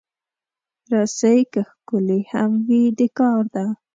[0.93, 3.65] رسۍ که ښکلې هم وي، د کار ده.